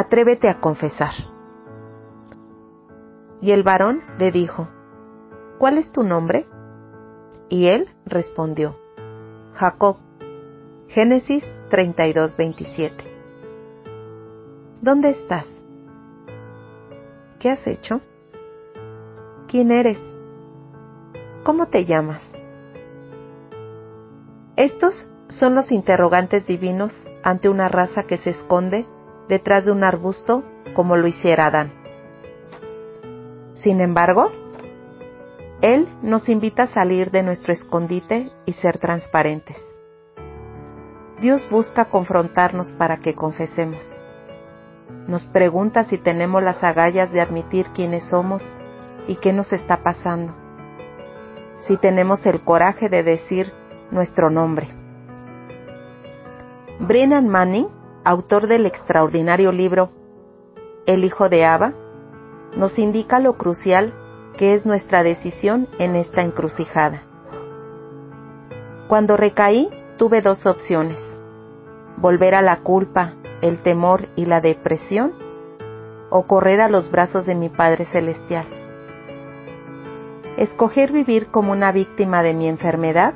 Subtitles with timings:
[0.00, 1.12] atrévete a confesar.
[3.42, 4.66] Y el varón le dijo,
[5.58, 6.46] ¿cuál es tu nombre?
[7.50, 8.76] Y él respondió,
[9.52, 9.98] Jacob.
[10.88, 13.04] Génesis 32, 27.
[14.80, 15.46] ¿Dónde estás?
[17.38, 18.00] ¿Qué has hecho?
[19.48, 19.98] ¿Quién eres?
[21.44, 22.22] ¿Cómo te llamas?
[24.56, 26.92] Estos son los interrogantes divinos
[27.22, 28.86] ante una raza que se esconde
[29.30, 30.44] detrás de un arbusto
[30.74, 31.72] como lo hiciera Adán.
[33.54, 34.30] Sin embargo,
[35.62, 39.56] Él nos invita a salir de nuestro escondite y ser transparentes.
[41.20, 43.86] Dios busca confrontarnos para que confesemos.
[45.06, 48.42] Nos pregunta si tenemos las agallas de admitir quiénes somos
[49.06, 50.34] y qué nos está pasando.
[51.68, 53.52] Si tenemos el coraje de decir
[53.90, 54.68] nuestro nombre.
[56.80, 59.90] Brennan Manning, autor del extraordinario libro
[60.86, 61.74] El hijo de Ava,
[62.56, 63.94] nos indica lo crucial
[64.36, 67.02] que es nuestra decisión en esta encrucijada.
[68.88, 70.98] Cuando recaí, tuve dos opciones.
[71.98, 75.12] Volver a la culpa, el temor y la depresión,
[76.08, 78.46] o correr a los brazos de mi Padre Celestial.
[80.38, 83.14] Escoger vivir como una víctima de mi enfermedad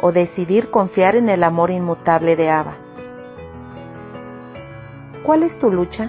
[0.00, 2.85] o decidir confiar en el amor inmutable de Abba.
[5.26, 6.08] ¿Cuál es tu lucha?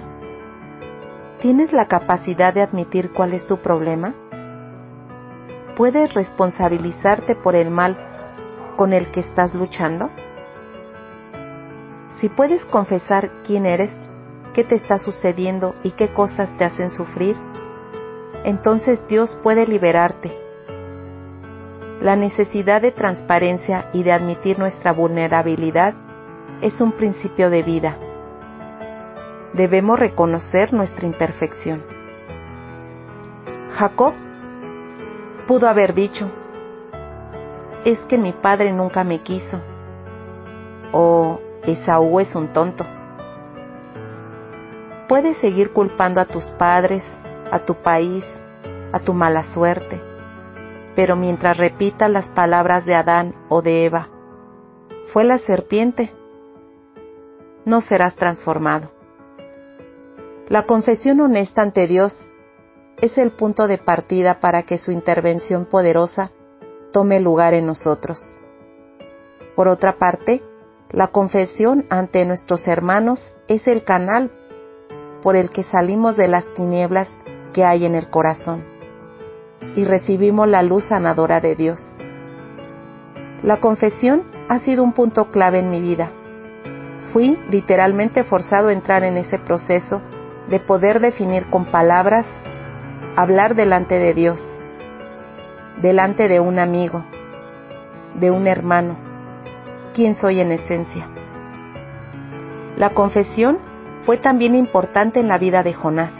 [1.40, 4.14] ¿Tienes la capacidad de admitir cuál es tu problema?
[5.74, 7.98] ¿Puedes responsabilizarte por el mal
[8.76, 10.08] con el que estás luchando?
[12.20, 13.90] Si puedes confesar quién eres,
[14.54, 17.34] qué te está sucediendo y qué cosas te hacen sufrir,
[18.44, 20.30] entonces Dios puede liberarte.
[22.00, 25.94] La necesidad de transparencia y de admitir nuestra vulnerabilidad
[26.60, 27.98] es un principio de vida.
[29.54, 31.82] Debemos reconocer nuestra imperfección.
[33.72, 34.14] Jacob
[35.46, 36.30] pudo haber dicho,
[37.84, 39.60] es que mi padre nunca me quiso,
[40.92, 42.84] o Esaú es un tonto.
[45.08, 47.02] Puedes seguir culpando a tus padres,
[47.50, 48.26] a tu país,
[48.92, 50.00] a tu mala suerte,
[50.94, 54.08] pero mientras repitas las palabras de Adán o de Eva,
[55.12, 56.12] fue la serpiente,
[57.64, 58.97] no serás transformado.
[60.48, 62.16] La confesión honesta ante Dios
[63.02, 66.32] es el punto de partida para que su intervención poderosa
[66.90, 68.18] tome lugar en nosotros.
[69.54, 70.42] Por otra parte,
[70.90, 74.32] la confesión ante nuestros hermanos es el canal
[75.20, 77.10] por el que salimos de las tinieblas
[77.52, 78.64] que hay en el corazón
[79.74, 81.78] y recibimos la luz sanadora de Dios.
[83.42, 86.10] La confesión ha sido un punto clave en mi vida.
[87.12, 90.00] Fui literalmente forzado a entrar en ese proceso
[90.48, 92.26] de poder definir con palabras,
[93.16, 94.42] hablar delante de Dios,
[95.80, 97.04] delante de un amigo,
[98.14, 98.96] de un hermano,
[99.94, 101.08] quién soy en esencia.
[102.76, 103.58] La confesión
[104.04, 106.12] fue también importante en la vida de Jonás.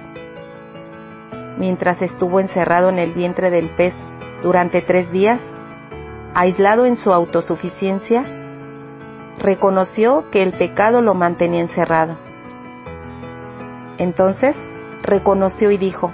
[1.56, 3.94] Mientras estuvo encerrado en el vientre del pez
[4.42, 5.40] durante tres días,
[6.34, 8.24] aislado en su autosuficiencia,
[9.38, 12.27] reconoció que el pecado lo mantenía encerrado.
[13.98, 14.56] Entonces
[15.02, 16.12] reconoció y dijo,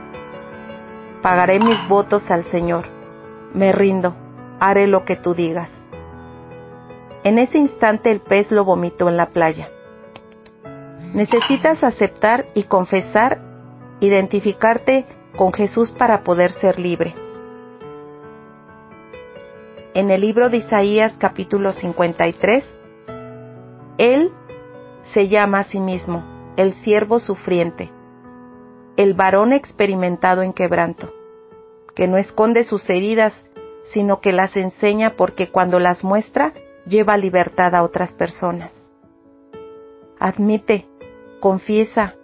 [1.23, 2.89] pagaré mis votos al Señor,
[3.53, 4.17] me rindo,
[4.59, 5.71] haré lo que tú digas.
[7.25, 9.71] En ese instante el pez lo vomitó en la playa.
[11.13, 13.41] Necesitas aceptar y confesar,
[14.01, 15.07] identificarte
[15.37, 17.15] con Jesús para poder ser libre.
[19.95, 22.65] En el libro de Isaías capítulo 53,
[23.99, 24.33] Él
[25.13, 27.91] se llama a sí mismo el siervo sufriente,
[28.97, 31.13] el varón experimentado en quebranto,
[31.95, 33.33] que no esconde sus heridas,
[33.93, 36.53] sino que las enseña porque cuando las muestra,
[36.87, 38.73] lleva libertad a otras personas.
[40.19, 40.87] Admite,
[41.41, 42.15] confiesa,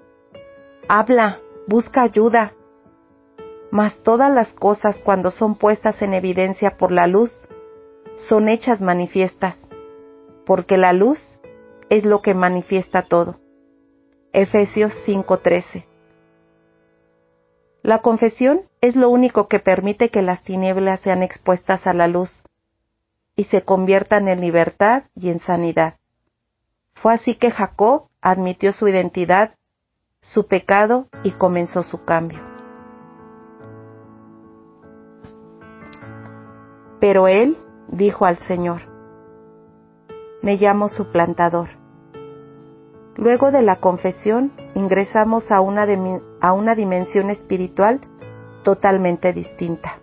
[0.89, 2.55] habla, busca ayuda.
[3.73, 7.31] Mas todas las cosas cuando son puestas en evidencia por la luz,
[8.17, 9.57] son hechas manifiestas,
[10.47, 11.19] porque la luz
[11.89, 13.40] es lo que manifiesta todo.
[14.33, 15.85] Efesios 5:13
[17.83, 22.45] La confesión es lo único que permite que las tinieblas sean expuestas a la luz
[23.35, 25.97] y se conviertan en libertad y en sanidad.
[26.95, 29.57] Fue así que Jacob admitió su identidad,
[30.21, 32.39] su pecado y comenzó su cambio.
[37.01, 37.57] Pero él
[37.89, 38.83] dijo al Señor,
[40.41, 41.80] me llamo suplantador.
[43.17, 45.87] Luego de la confesión ingresamos a una,
[46.41, 48.01] a una dimensión espiritual
[48.63, 49.99] totalmente distinta.